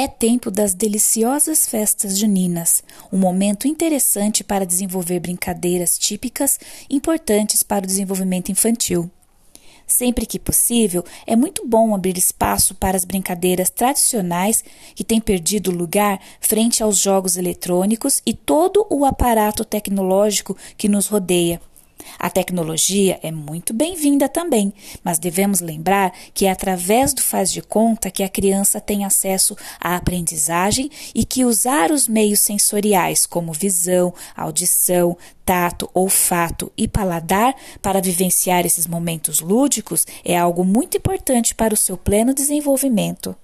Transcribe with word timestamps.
É 0.00 0.06
tempo 0.06 0.48
das 0.48 0.74
deliciosas 0.74 1.68
festas 1.68 2.16
juninas, 2.16 2.84
um 3.12 3.18
momento 3.18 3.66
interessante 3.66 4.44
para 4.44 4.64
desenvolver 4.64 5.18
brincadeiras 5.18 5.98
típicas 5.98 6.56
importantes 6.88 7.64
para 7.64 7.82
o 7.82 7.86
desenvolvimento 7.88 8.52
infantil. 8.52 9.10
Sempre 9.88 10.24
que 10.24 10.38
possível, 10.38 11.04
é 11.26 11.34
muito 11.34 11.66
bom 11.66 11.96
abrir 11.96 12.16
espaço 12.16 12.76
para 12.76 12.96
as 12.96 13.04
brincadeiras 13.04 13.70
tradicionais 13.70 14.62
que 14.94 15.02
têm 15.02 15.20
perdido 15.20 15.72
lugar 15.72 16.20
frente 16.40 16.80
aos 16.80 16.98
jogos 16.98 17.36
eletrônicos 17.36 18.22
e 18.24 18.32
todo 18.32 18.86
o 18.88 19.04
aparato 19.04 19.64
tecnológico 19.64 20.56
que 20.76 20.88
nos 20.88 21.08
rodeia. 21.08 21.60
A 22.18 22.28
tecnologia 22.30 23.18
é 23.22 23.30
muito 23.30 23.72
bem-vinda 23.72 24.28
também, 24.28 24.72
mas 25.02 25.18
devemos 25.18 25.60
lembrar 25.60 26.12
que 26.34 26.46
é 26.46 26.50
através 26.50 27.12
do 27.14 27.22
faz 27.22 27.50
de 27.52 27.62
conta 27.62 28.10
que 28.10 28.22
a 28.22 28.28
criança 28.28 28.80
tem 28.80 29.04
acesso 29.04 29.56
à 29.80 29.96
aprendizagem 29.96 30.90
e 31.14 31.24
que 31.24 31.44
usar 31.44 31.90
os 31.90 32.08
meios 32.08 32.40
sensoriais 32.40 33.26
como 33.26 33.52
visão, 33.52 34.12
audição, 34.36 35.16
tato, 35.44 35.90
olfato 35.94 36.70
e 36.76 36.86
paladar 36.86 37.54
para 37.80 38.02
vivenciar 38.02 38.66
esses 38.66 38.86
momentos 38.86 39.40
lúdicos 39.40 40.06
é 40.24 40.36
algo 40.36 40.64
muito 40.64 40.96
importante 40.96 41.54
para 41.54 41.72
o 41.72 41.76
seu 41.76 41.96
pleno 41.96 42.34
desenvolvimento. 42.34 43.34